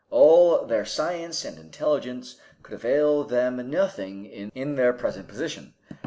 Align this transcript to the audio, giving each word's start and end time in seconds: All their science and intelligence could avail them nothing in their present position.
All 0.09 0.65
their 0.65 0.83
science 0.83 1.45
and 1.45 1.59
intelligence 1.59 2.37
could 2.63 2.73
avail 2.73 3.23
them 3.23 3.69
nothing 3.69 4.25
in 4.25 4.73
their 4.73 4.93
present 4.93 5.27
position. 5.27 5.75